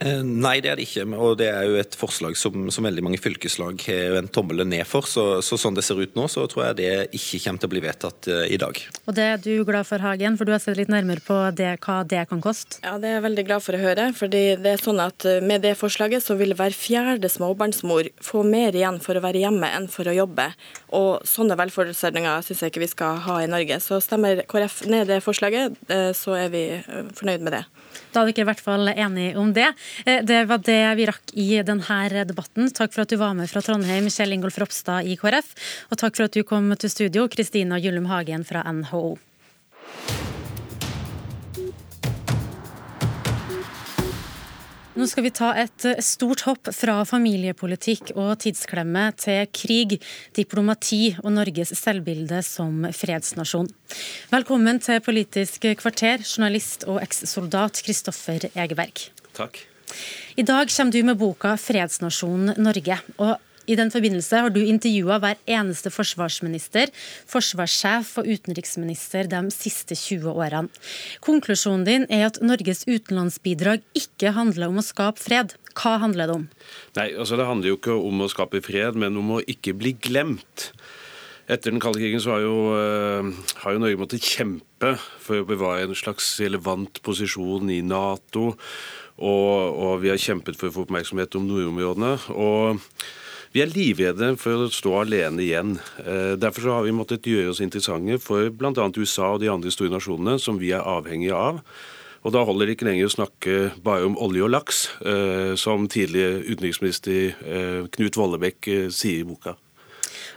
Eh, 0.02 0.22
nei, 0.26 0.56
det 0.64 0.72
er 0.72 0.80
det 0.80 0.88
ikke. 0.88 1.04
Og 1.14 1.36
det 1.38 1.48
er 1.52 1.68
jo 1.70 1.78
et 1.78 1.96
forslag 1.98 2.38
som, 2.40 2.70
som 2.74 2.86
veldig 2.88 3.04
mange 3.06 3.20
fylkeslag 3.22 3.82
har 3.86 4.18
en 4.18 4.30
tommel 4.34 4.64
ned 4.66 4.86
for. 4.90 5.06
Så, 5.06 5.26
så, 5.46 5.60
sånn 5.62 5.78
det 5.78 5.86
ser 5.86 6.02
ut 6.02 6.18
nå, 6.18 6.26
så 6.32 6.48
tror 6.50 6.72
jeg 6.72 6.80
det 6.80 6.92
ikke 7.18 7.42
kommer 7.46 7.62
til 7.62 7.70
å 7.70 7.74
bli 7.76 7.84
vedtatt 7.86 8.30
uh, 8.32 8.46
i 8.50 8.58
dag. 8.62 8.80
Og 9.06 9.18
det 9.18 9.28
er 9.36 9.44
du 9.44 9.52
glad 9.68 9.86
for, 9.90 10.02
Hagen, 10.02 10.40
for 10.40 10.50
du 10.50 10.56
har 10.56 10.64
sett 10.64 10.80
litt 10.80 10.92
nærmere 10.92 11.22
på 11.26 11.38
det, 11.58 11.76
hva 11.86 12.00
det 12.08 12.24
kan 12.32 12.42
koste? 12.42 12.82
Ja, 12.82 12.96
det 13.02 13.12
er 13.12 13.18
jeg 13.20 13.26
veldig 13.28 13.46
glad 13.50 13.66
for 13.66 13.78
å 13.78 13.82
høre. 13.82 14.08
fordi 14.18 14.44
det 14.62 14.74
er 14.74 14.82
sånn 14.82 15.02
at 15.04 15.28
eh, 15.30 15.42
med 15.46 15.66
det 15.66 15.76
forslaget 15.78 16.26
så 16.26 16.38
vil 16.40 16.56
hver 16.58 16.74
fjerde 16.76 17.30
småbarnsmor 17.30 18.10
få 18.26 18.42
mer 18.48 18.78
igjen 18.78 18.98
for 19.04 19.18
å 19.18 19.24
være 19.24 19.44
hjemme 19.46 19.70
enn 19.70 19.90
for 19.92 20.10
å 20.10 20.18
jobbe. 20.18 20.50
Og 20.98 21.28
sånne 21.30 21.60
velferdsordninger 21.62 22.48
syns 22.48 22.66
jeg 22.66 22.74
ikke 22.74 22.86
vi 22.88 22.92
skal 22.96 23.22
ha 23.28 23.38
i 23.44 23.52
Norge. 23.52 23.78
Så 23.84 24.02
stemmer 24.02 24.42
KrF 24.50 24.82
ned 24.90 25.12
det 25.12 25.22
forslaget, 25.24 25.78
så 26.18 26.34
er 26.38 26.50
vi 26.54 26.64
fornøyd 27.18 27.44
med 27.46 27.56
det. 27.56 27.64
Da 28.12 28.22
er 28.22 28.32
dere 28.32 28.44
i 28.44 28.50
hvert 28.50 28.64
fall 28.64 28.92
enige 28.92 29.40
om 29.40 29.52
det. 29.56 29.70
Eh, 30.06 30.22
det 30.26 30.44
var 30.50 30.62
det 30.66 30.82
vi 31.00 31.08
rakk 31.10 31.34
i 31.34 31.50
denne 31.66 32.26
debatten. 32.28 32.72
Takk 32.72 32.94
for 32.94 33.06
at 33.06 33.12
du 33.12 33.18
var 33.22 33.36
med 33.38 33.50
fra 33.52 33.64
Trondheim, 33.66 34.10
Kjell 34.12 34.38
Ingolf 34.38 34.60
Ropstad 34.62 35.08
i 35.08 35.18
KrF. 35.20 35.54
Og 35.92 36.00
takk 36.02 36.18
for 36.18 36.30
at 36.30 36.38
du 36.38 36.44
kom 36.48 36.72
til 36.76 36.94
studio, 36.94 37.28
Kristina 37.32 37.80
Gyllum 37.82 38.10
Hagen 38.12 38.48
fra 38.48 38.64
NHO. 38.68 39.18
Nå 44.92 45.06
skal 45.08 45.24
vi 45.24 45.32
ta 45.32 45.54
et 45.56 45.86
stort 46.04 46.44
hopp 46.44 46.68
fra 46.76 46.98
familiepolitikk 47.08 48.12
og 48.12 48.34
tidsklemme 48.44 49.06
til 49.16 49.48
krig, 49.56 49.96
diplomati 50.36 51.16
og 51.24 51.32
Norges 51.38 51.72
selvbilde 51.80 52.44
som 52.44 52.84
fredsnasjon. 52.92 53.72
Velkommen 54.36 54.84
til 54.84 55.00
Politisk 55.02 55.72
kvarter, 55.80 56.28
journalist 56.28 56.84
og 56.92 57.00
ekssoldat 57.06 57.86
Kristoffer 57.88 58.52
Egeberg. 58.52 59.08
Takk. 59.32 59.64
I 60.38 60.46
dag 60.48 60.70
kommer 60.70 60.92
du 60.92 61.04
med 61.04 61.18
boka 61.18 61.56
'Fredsnasjonen 61.58 62.56
Norge'. 62.58 63.00
og 63.18 63.38
I 63.68 63.76
den 63.76 63.92
forbindelse 63.94 64.40
har 64.42 64.50
du 64.50 64.60
intervjua 64.64 65.20
hver 65.22 65.38
eneste 65.46 65.92
forsvarsminister, 65.94 66.90
forsvarssjef 67.30 68.18
og 68.18 68.28
utenriksminister 68.28 69.30
de 69.30 69.42
siste 69.54 69.96
20 69.96 70.34
årene. 70.34 70.70
Konklusjonen 71.22 71.86
din 71.86 72.08
er 72.10 72.26
at 72.26 72.42
Norges 72.42 72.84
utenlandsbidrag 72.90 73.86
ikke 73.94 74.34
handler 74.34 74.68
om 74.72 74.82
å 74.82 74.86
skape 74.86 75.22
fred. 75.22 75.54
Hva 75.78 76.00
handler 76.02 76.28
det 76.28 76.36
om? 76.36 76.50
Nei, 76.98 77.12
altså 77.14 77.38
Det 77.38 77.46
handler 77.46 77.70
jo 77.70 77.78
ikke 77.80 77.96
om 77.96 78.26
å 78.26 78.32
skape 78.32 78.64
fred, 78.66 78.98
men 78.98 79.16
om 79.18 79.38
å 79.38 79.44
ikke 79.46 79.78
bli 79.78 79.94
glemt. 79.94 80.72
Etter 81.52 81.74
den 81.74 81.82
kalde 81.84 82.00
krigen 82.00 82.22
så 82.24 82.36
har 82.36 82.44
jo, 82.46 82.58
uh, 82.72 83.56
har 83.64 83.74
jo 83.76 83.82
Norge 83.82 84.00
måttet 84.00 84.24
kjempe 84.24 84.94
for 85.20 85.42
å 85.42 85.48
bevare 85.48 85.88
en 85.88 85.98
slags 85.98 86.38
relevant 86.40 87.02
posisjon 87.04 87.72
i 87.74 87.82
Nato. 87.84 88.54
Og, 89.22 89.78
og, 89.78 89.96
vi 90.02 90.10
har 90.10 90.22
kjempet 90.22 90.58
for 90.58 90.70
å 90.70 90.76
få 90.76 90.86
oppmerksomhet 90.88 91.38
om 91.38 91.46
nordområdene. 91.46 92.14
Og 92.34 92.82
vi 93.54 93.62
er 93.62 93.72
livredde 93.72 94.34
for 94.42 94.66
å 94.66 94.72
stå 94.74 94.96
alene 95.04 95.46
igjen. 95.46 95.78
Uh, 96.02 96.34
derfor 96.42 96.72
har 96.72 96.86
vi 96.88 96.96
måttet 96.96 97.30
gjøre 97.30 97.54
oss 97.54 97.64
interessante 97.64 98.18
for 98.24 98.50
bl.a. 98.50 98.90
USA 98.98 99.34
og 99.34 99.42
de 99.44 99.52
andre 99.52 99.74
store 99.74 99.94
nasjonene 99.94 100.40
som 100.42 100.60
vi 100.62 100.74
er 100.76 100.86
avhengige 100.88 101.38
av. 101.38 101.62
Og 102.22 102.36
da 102.36 102.44
holder 102.46 102.70
det 102.70 102.78
ikke 102.78 102.86
lenger 102.86 103.10
å 103.10 103.16
snakke 103.16 103.58
bare 103.82 104.06
om 104.06 104.18
olje 104.22 104.46
og 104.46 104.54
laks, 104.54 104.86
uh, 105.06 105.54
som 105.60 105.90
tidligere 105.90 106.44
utenriksminister 106.48 107.90
Knut 107.94 108.18
Vollebekk 108.18 108.74
sier 108.94 109.22
i 109.22 109.28
boka. 109.28 109.58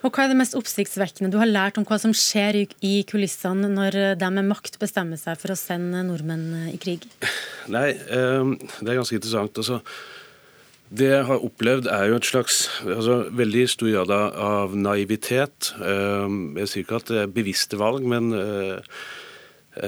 Og 0.04 0.12
Hva 0.12 0.26
er 0.26 0.34
det 0.34 0.36
mest 0.36 0.56
oppsiktsvekkende 0.58 1.32
du 1.32 1.38
har 1.40 1.48
lært 1.48 1.78
om 1.80 1.86
hva 1.88 1.96
som 2.00 2.12
skjer 2.12 2.58
i 2.84 2.96
kulissene 3.08 3.70
når 3.72 3.96
de 4.20 4.28
med 4.36 4.50
makt 4.50 4.76
bestemmer 4.82 5.16
seg 5.20 5.38
for 5.40 5.54
å 5.54 5.56
sende 5.56 6.02
nordmenn 6.04 6.68
i 6.74 6.76
krig? 6.80 7.06
Nei, 7.72 7.94
ehm, 8.12 8.58
det 8.60 8.92
er 8.92 9.00
ganske 9.00 9.16
interessant. 9.16 9.56
Altså, 9.62 9.80
det 10.92 11.08
jeg 11.08 11.24
har 11.30 11.48
opplevd, 11.48 11.88
er 11.88 12.10
jo 12.10 12.20
et 12.20 12.28
slags 12.28 12.60
altså, 12.84 13.22
veldig 13.32 13.64
stor 13.72 13.92
grad 13.94 14.12
av 14.12 14.76
naivitet. 14.76 15.72
Ehm, 15.80 16.52
jeg 16.60 16.70
sier 16.70 16.84
ikke 16.84 17.00
at 17.00 17.08
det 17.08 17.22
er 17.22 17.36
bevisste 17.40 17.80
valg, 17.80 18.04
men 18.04 18.28
eh, 18.36 19.00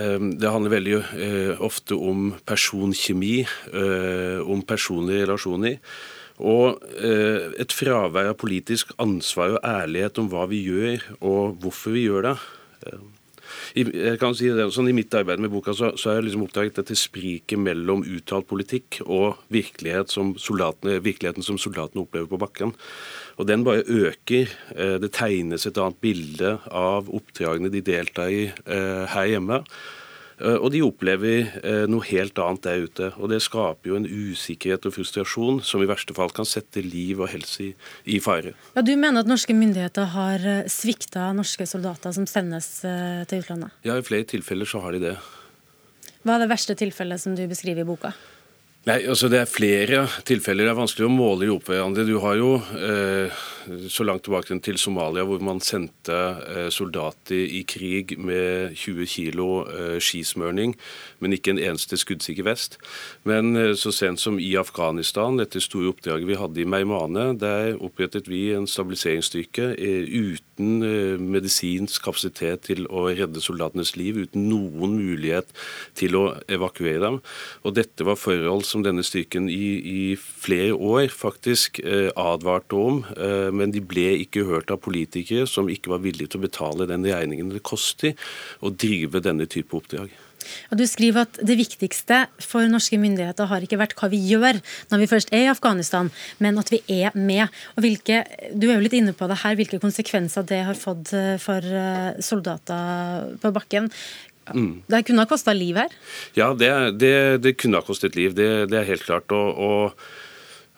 ehm, 0.01 0.33
det 0.41 0.55
handler 0.55 0.79
veldig 0.79 0.97
eh, 0.97 1.53
ofte 1.61 2.01
om 2.01 2.31
personkjemi, 2.49 3.43
eh, 3.45 4.41
om 4.41 4.65
personlige 4.65 5.29
relasjoner. 5.29 5.77
Og 6.37 6.83
eh, 7.01 7.53
et 7.63 7.73
fravær 7.73 8.33
av 8.33 8.39
politisk 8.41 8.93
ansvar 9.01 9.57
og 9.57 9.63
ærlighet 9.65 10.19
om 10.21 10.29
hva 10.33 10.45
vi 10.51 10.61
gjør 10.67 11.07
og 11.21 11.57
hvorfor 11.63 11.97
vi 11.97 12.07
gjør 12.07 12.31
det. 12.31 12.37
I, 13.79 13.85
jeg 13.87 14.19
kan 14.21 14.35
si 14.37 14.51
det, 14.53 14.67
sånn 14.75 14.91
I 14.91 14.95
mitt 14.97 15.15
arbeid 15.17 15.41
med 15.41 15.53
boka 15.53 15.73
så, 15.77 15.93
så 15.97 16.11
har 16.11 16.19
jeg 16.19 16.27
liksom 16.27 16.45
oppdaget 16.45 16.81
dette 16.81 16.97
spriket 16.99 17.61
mellom 17.63 18.03
uttalt 18.05 18.49
politikk 18.51 19.01
og 19.07 19.41
virkelighet 19.55 20.13
som 20.13 20.35
virkeligheten 20.37 21.47
som 21.47 21.61
soldatene 21.61 22.05
opplever 22.05 22.29
på 22.31 22.41
bakken. 22.43 22.75
Og 23.41 23.49
Den 23.49 23.65
bare 23.65 23.87
øker. 23.87 24.53
Eh, 24.77 24.97
det 25.01 25.15
tegnes 25.17 25.65
et 25.65 25.79
annet 25.81 26.01
bilde 26.05 26.59
av 26.69 27.09
oppdragene 27.09 27.73
de 27.73 27.85
deltar 27.85 28.33
i 28.33 28.51
her 28.67 29.31
hjemme. 29.31 29.63
Eh, 30.37 30.57
og 30.57 30.69
de 30.75 30.83
opplever 30.85 31.49
eh, 31.63 31.85
noe 31.89 32.05
helt 32.11 32.37
annet 32.43 32.67
der 32.67 32.85
ute. 32.85 33.09
Og 33.17 33.31
det 33.33 33.41
skaper 33.45 33.93
jo 33.93 33.99
en 34.01 34.09
usikkerhet 34.09 34.89
og 34.89 34.97
frustrasjon 34.97 35.63
som 35.65 35.83
i 35.83 35.89
verste 35.89 36.17
fall 36.17 36.33
kan 36.37 36.49
sette 36.49 36.83
liv 36.85 37.23
og 37.23 37.31
helse 37.33 37.73
i, 37.73 38.21
fare. 38.21 38.53
Ja, 38.77 38.85
Du 38.85 38.93
mener 38.97 39.25
at 39.25 39.31
norske 39.31 39.57
myndigheter 39.57 40.13
har 40.13 40.45
eh, 40.45 40.69
svikta 40.73 41.31
norske 41.37 41.69
soldater 41.69 42.13
som 42.17 42.29
sendes 42.29 42.69
til 42.83 43.43
utlandet? 43.43 43.73
Ja, 43.87 43.97
i 43.97 44.05
flere 44.05 44.27
tilfeller 44.29 44.69
så 44.69 44.83
har 44.85 44.97
de 44.97 45.03
det. 45.09 45.17
Hva 46.27 46.37
er 46.37 46.45
det 46.45 46.51
verste 46.51 46.75
tilfellet 46.79 47.23
som 47.23 47.37
du 47.39 47.45
beskriver 47.49 47.85
i 47.85 47.89
boka? 47.89 48.13
Nei, 48.87 49.01
altså 49.11 49.27
Det 49.27 49.41
er 49.41 49.49
flere 49.51 50.05
tilfeller. 50.23 50.69
Det 50.69 50.71
er 50.71 50.79
vanskelig 50.79 51.09
å 51.09 51.11
måle 51.11 51.49
i 51.49 51.51
opp 51.51 51.67
hverandre. 51.67 52.05
Du 52.07 52.21
har 52.23 52.37
jo 52.39 52.53
eh, 52.79 53.41
så 53.91 54.07
langt 54.07 54.23
tilbake 54.23 54.55
til 54.63 54.79
Somalia, 54.79 55.25
hvor 55.27 55.43
man 55.43 55.59
sendte 55.59 56.15
eh, 56.47 56.69
soldater 56.71 57.35
i 57.35 57.65
krig 57.67 58.15
med 58.15 58.77
20 58.79 59.11
kg 59.11 59.43
eh, 59.43 59.97
skismørning, 59.99 60.77
men 61.19 61.35
ikke 61.35 61.57
en 61.57 61.63
eneste 61.65 61.99
skuddsikker 61.99 62.47
vest. 62.47 62.79
Men 63.27 63.57
eh, 63.59 63.75
så 63.75 63.91
sent 63.91 64.23
som 64.23 64.39
i 64.39 64.53
Afghanistan, 64.55 65.43
dette 65.43 65.59
store 65.65 65.91
oppdraget 65.91 66.31
vi 66.31 66.39
hadde 66.39 66.63
i 66.63 66.71
Meimane, 66.71 67.33
der 67.43 67.75
opprettet 67.83 68.31
vi 68.31 68.53
en 68.55 68.71
stabiliseringsstyrke 68.71 69.73
eh, 69.75 70.13
uten 70.57 70.83
eh, 70.83 71.19
medisinsk 71.21 72.05
kapasitet 72.05 72.65
til 72.67 72.87
å 72.89 73.07
redde 73.09 73.41
soldatenes 73.41 73.97
liv, 73.97 74.17
uten 74.17 74.49
noen 74.49 74.97
mulighet 74.97 75.47
til 75.95 76.17
å 76.17 76.25
evakuere 76.49 77.01
dem. 77.03 77.21
Og 77.65 77.75
dette 77.77 78.05
var 78.05 78.17
forhold 78.17 78.65
som 78.65 78.83
denne 78.83 79.05
styrken 79.05 79.49
i, 79.49 79.77
i 80.11 80.17
flere 80.17 80.75
år 80.75 81.09
faktisk 81.13 81.81
eh, 81.85 82.11
advarte 82.17 82.77
om, 82.77 83.05
eh, 83.17 83.51
men 83.53 83.71
de 83.71 83.81
ble 83.81 84.17
ikke 84.25 84.47
hørt 84.49 84.71
av 84.71 84.81
politikere 84.81 85.47
som 85.47 85.69
ikke 85.69 85.93
var 85.93 86.05
villige 86.05 86.33
til 86.33 86.41
å 86.41 86.47
betale 86.49 86.89
den 86.89 87.05
regningen 87.05 87.53
det 87.53 87.65
koster 87.67 88.17
å 88.61 88.73
drive 88.73 89.21
denne 89.21 89.47
type 89.47 89.77
oppdrag. 89.77 90.11
Og 90.71 90.79
du 90.81 90.85
skriver 90.89 91.27
at 91.27 91.41
Det 91.47 91.57
viktigste 91.59 92.25
for 92.43 92.67
norske 92.71 92.99
myndigheter 93.01 93.49
har 93.51 93.65
ikke 93.65 93.81
vært 93.81 93.97
hva 93.99 94.11
vi 94.13 94.21
gjør 94.31 94.61
når 94.91 95.03
vi 95.03 95.11
først 95.11 95.33
er 95.35 95.47
i 95.47 95.51
Afghanistan, 95.53 96.11
men 96.43 96.59
at 96.61 96.71
vi 96.73 96.83
er 96.93 97.15
med. 97.15 97.49
Og 97.77 97.85
hvilke, 97.87 98.23
du 98.53 98.69
er 98.69 98.77
jo 98.77 98.85
litt 98.85 98.97
inne 98.97 99.15
på 99.17 99.29
det 99.31 99.41
her, 99.43 99.59
hvilke 99.59 99.83
konsekvenser 99.83 100.47
det 100.47 100.63
har 100.69 100.79
fått 100.79 101.13
eh, 101.17 101.35
for 101.43 101.65
eh, 101.65 102.17
soldater 102.25 103.37
på 103.43 103.53
bakken. 103.55 103.91
Mm. 104.55 104.83
Det 104.87 105.03
kunne 105.07 105.25
ha 105.25 105.29
kosta 105.29 105.55
liv 105.57 105.79
her? 105.81 105.95
Ja, 106.39 106.53
det, 106.55 106.71
det, 107.01 107.17
det, 107.43 107.57
kunne 107.59 107.81
ha 107.81 107.87
kostet 107.87 108.17
liv. 108.19 108.35
Det, 108.37 108.69
det 108.71 108.79
er 108.81 108.91
helt 108.93 109.07
klart. 109.07 109.33
Og, 109.35 109.59
og, 109.59 110.07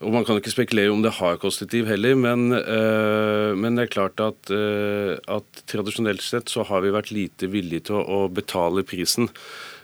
og, 0.01 0.13
Man 0.15 0.25
kan 0.25 0.39
ikke 0.39 0.55
spekulere 0.55 0.93
om 0.95 1.03
det 1.03 1.17
har 1.19 1.41
kostet 1.43 1.73
liv 1.75 1.89
heller, 1.89 2.15
men, 2.15 2.53
øh, 2.53 3.57
men 3.59 3.77
det 3.77 3.89
er 3.89 3.95
klart 3.95 4.21
at, 4.21 4.51
øh, 4.51 5.19
at, 5.27 5.65
tradisjonelt 5.67 6.23
sett 6.23 6.51
så 6.51 6.63
har 6.63 6.85
vi 6.85 6.95
vært 6.95 7.11
lite 7.11 7.51
villige 7.51 7.89
til 7.89 7.99
å, 7.99 8.05
å 8.07 8.21
betale 8.31 8.87
prisen. 8.87 9.31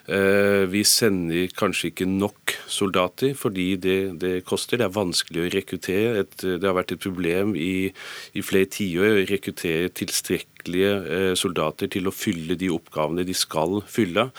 Uh, 0.05 0.69
vi 0.69 0.83
sender 0.85 1.49
kanskje 1.57 1.89
ikke 1.89 2.05
nok 2.05 2.53
soldater 2.69 3.31
fordi 3.41 3.71
det, 3.81 4.21
det, 4.21 4.33
koster. 4.45 4.77
Det 4.77 4.85
er 4.85 4.93
vanskelig 4.93 5.41
å 5.41 5.53
rekruttere. 5.55 6.19
Et, 6.21 6.35
det 6.45 6.69
har 6.69 6.77
vært 6.77 6.93
et 6.93 7.01
problem 7.01 7.55
i, 7.57 7.89
i 8.37 8.45
flere 8.45 8.69
tiår 8.69 9.23
å 9.23 9.25
rekruttere 9.31 9.89
tilstrekkelig 9.97 10.54
tilstrekkelige 10.65 11.31
eh, 11.31 11.35
soldater 11.37 11.89
til 11.89 12.09
å 12.09 12.13
fylle 12.13 12.57
de 12.57 12.71
oppgavene 12.71 13.25
de 13.25 13.35
skal 13.35 13.83
fylle. 13.87 14.31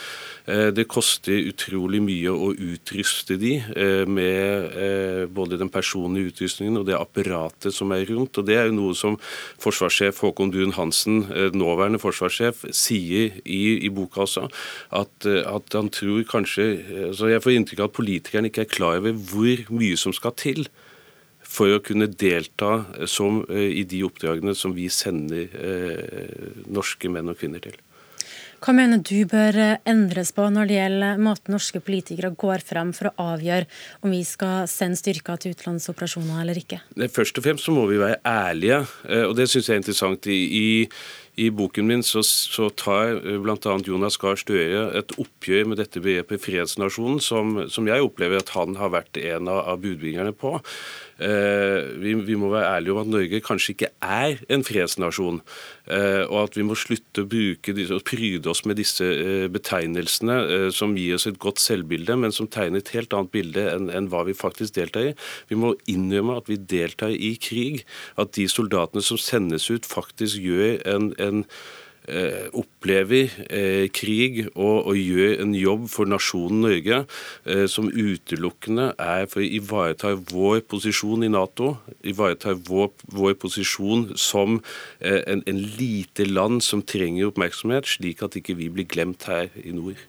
Eh, 0.47 0.71
det 0.73 0.87
koster 0.87 1.45
utrolig 1.49 2.01
mye 2.01 2.29
å 2.31 2.53
utruste 2.53 3.37
de 3.37 3.61
eh, 3.75 4.05
med 4.05 5.29
både 5.35 5.57
den 5.57 5.69
personlige 5.69 6.31
utrustningen 6.31 6.77
og 6.77 6.85
det 6.87 6.95
apparatet 6.97 7.73
som 7.73 7.91
er 7.91 8.05
rundt. 8.09 8.37
og 8.37 8.45
Det 8.45 8.55
er 8.55 8.67
jo 8.67 8.75
noe 8.75 8.95
som 8.95 9.17
forsvarssjef 9.59 10.21
Håkon 10.21 10.51
Duun 10.51 10.73
Hansen, 10.75 11.25
nåværende 11.53 11.99
forsvarssjef, 11.99 12.65
sier 12.71 13.39
i, 13.43 13.85
i 13.85 13.89
boka 13.89 14.23
også. 14.25 14.47
At, 14.91 15.25
at, 15.25 15.73
han 15.75 15.89
tror 15.89 16.23
kanskje 16.29 17.11
så 17.15 17.27
Jeg 17.29 17.43
får 17.43 17.55
inntrykk 17.55 17.81
av 17.83 17.89
at 17.89 17.97
politikerne 17.97 18.49
ikke 18.49 18.65
er 18.65 18.71
klar 18.71 18.99
over 18.99 19.15
hvor 19.15 19.65
mye 19.75 19.97
som 19.99 20.13
skal 20.15 20.35
til 20.39 20.65
for 21.55 21.71
å 21.71 21.81
kunne 21.83 22.09
delta 22.11 22.85
som, 23.07 23.43
eh, 23.49 23.79
i 23.81 23.83
de 23.87 24.03
oppdragene 24.07 24.55
som 24.55 24.75
vi 24.75 24.89
sender 24.91 25.49
eh, 25.55 26.63
norske 26.67 27.11
menn 27.11 27.31
og 27.31 27.39
kvinner 27.39 27.63
til. 27.63 27.77
Hva 28.65 28.73
mener 28.73 29.01
du 29.03 29.27
bør 29.29 29.57
eh, 29.61 29.81
endres 29.85 30.31
på 30.33 30.45
når 30.49 30.69
det 30.69 30.77
gjelder 30.79 31.19
måten 31.21 31.53
norske 31.53 31.81
politikere 31.85 32.31
går 32.33 32.63
frem 32.65 32.93
for 32.97 33.11
å 33.11 33.27
avgjøre 33.35 33.67
om 34.01 34.15
vi 34.15 34.23
skal 34.25 34.69
sende 34.71 34.99
styrker 34.99 35.41
til 35.41 35.53
utenlandsoperasjoner 35.55 36.41
eller 36.41 36.61
ikke? 36.63 36.81
Først 37.13 37.37
og 37.39 37.45
fremst 37.45 37.67
så 37.67 37.75
må 37.75 37.85
vi 37.91 38.01
være 38.01 38.21
ærlige, 38.25 38.81
og 39.27 39.35
det 39.37 39.49
syns 39.51 39.69
jeg 39.69 39.77
er 39.77 39.83
interessant. 39.83 40.27
i, 40.31 40.39
i 40.63 40.65
i 41.35 41.49
boken 41.51 41.87
min 41.87 42.03
så, 42.03 42.21
så 42.23 42.69
tar 42.79 43.17
bl.a. 43.43 43.73
Jonas 43.83 44.15
Gahr 44.21 44.39
Støre 44.39 44.85
et 44.95 45.15
oppgjør 45.19 45.67
med 45.71 45.81
dette 45.81 45.99
begrepet 46.03 46.43
fredsnasjonen, 46.45 47.19
som, 47.23 47.57
som, 47.71 47.87
jeg 47.89 48.05
opplever 48.05 48.39
at 48.39 48.53
han 48.55 48.77
har 48.79 48.93
vært 48.95 49.19
en 49.19 49.51
av, 49.51 49.65
av 49.73 49.81
budbringerne 49.83 50.31
på. 50.39 50.55
Eh, 51.15 51.95
vi, 52.01 52.11
vi, 52.27 52.35
må 52.35 52.49
være 52.51 52.73
ærlige 52.75 52.91
om 52.91 52.99
at 53.05 53.11
Norge 53.11 53.39
kanskje 53.43 53.71
ikke 53.75 53.89
er 54.03 54.41
en 54.51 54.65
fredsnasjon. 54.67 55.39
Eh, 55.87 56.23
og 56.25 56.39
at 56.41 56.57
vi 56.57 56.65
må 56.67 56.75
slutte 56.75 57.23
å 57.23 57.29
bruke 57.31 57.75
og 57.85 58.03
pryde 58.07 58.51
oss 58.51 58.65
med 58.67 58.79
disse 58.81 59.05
eh, 59.05 59.45
betegnelsene 59.51 60.71
som 60.75 60.97
gir 60.99 61.15
oss 61.15 61.27
et 61.29 61.39
godt 61.39 61.61
selvbilde, 61.63 62.17
men 62.19 62.35
som 62.35 62.49
tegner 62.51 62.83
et 62.83 62.91
helt 62.95 63.15
annet 63.15 63.31
bilde 63.31 63.63
enn, 63.71 63.89
en 63.93 64.11
hva 64.11 64.25
vi 64.27 64.35
faktisk 64.35 64.75
deltar 64.75 65.11
i. 65.11 65.15
Vi 65.51 65.59
må 65.59 65.75
innrømme 65.91 66.39
at 66.41 66.51
vi 66.51 66.59
deltar 66.59 67.15
i 67.15 67.35
krig. 67.39 67.85
At 68.19 68.35
de 68.35 68.49
soldatene 68.51 69.03
som 69.05 69.19
sendes 69.21 69.69
ut, 69.71 69.87
faktisk 69.87 70.41
gjør 70.43 70.81
en, 70.89 71.11
en 71.21 71.45
opplever 72.53 73.31
eh, 73.49 73.87
krig 73.93 74.43
og, 74.53 74.87
og, 74.87 74.95
gjør 74.99 75.41
en 75.43 75.55
jobb 75.57 75.87
for 75.91 76.09
nasjonen 76.09 76.61
Norge 76.65 77.01
eh, 77.49 77.65
som 77.71 77.89
utelukkende 77.89 78.91
er 79.01 79.25
for 79.31 79.41
å 79.41 79.49
ivareta 79.59 80.13
vår 80.31 80.63
posisjon 80.69 81.25
i 81.25 81.31
Nato, 81.33 81.75
ivareta 82.05 82.55
vår, 82.69 82.91
vår 83.15 83.37
posisjon 83.41 84.11
som 84.19 84.59
en, 85.01 85.41
en 85.45 85.61
lite 85.79 86.27
land 86.29 86.61
som 86.63 86.83
trenger 86.85 87.31
oppmerksomhet, 87.31 87.87
slik 87.89 88.23
at 88.25 88.37
ikke 88.39 88.57
vi 88.59 88.69
blir 88.73 88.89
glemt 88.89 89.25
her 89.29 89.49
i 89.63 89.73
nord. 89.75 89.99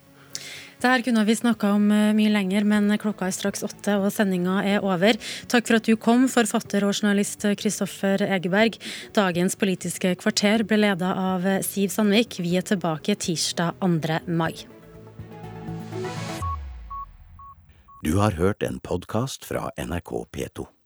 Det 0.77 0.91
her 0.91 1.01
kunne 1.01 1.23
vi 1.25 1.35
snakka 1.35 1.71
om 1.73 1.89
eh, 1.89 2.13
mye 2.13 2.29
lenger, 2.29 2.65
men 2.69 2.93
klokka 3.01 3.27
er 3.27 3.33
straks 3.33 3.65
åtte 3.65 3.97
og 3.97 4.11
sendinga 4.13 4.59
er 4.61 4.85
over. 4.85 5.17
Takk 5.49 5.65
for 5.65 5.79
at 5.79 5.89
du 5.89 5.95
kom, 5.97 6.27
forfatter 6.29 6.85
og 6.85 6.93
journalist 6.93 7.47
Kristoffer 7.57 8.21
Egeberg. 8.27 8.77
Dagens 9.17 9.57
Politiske 9.57 10.13
kvarter 10.21 10.67
ble 10.69 10.83
leda 10.85 11.15
av 11.33 11.49
Siv 11.65 11.89
Sandvik. 11.95 12.37
Vi 12.45 12.55
er 12.61 12.67
tilbake 12.67 13.17
tirsdag 13.17 13.81
2. 13.81 14.21
mai. 14.29 14.53
Du 18.03 18.17
har 18.21 18.31
hørt 18.31 18.63
en 18.63 18.79
podkast 18.79 19.45
fra 19.45 19.71
NRK 19.77 20.27
P2. 20.31 20.76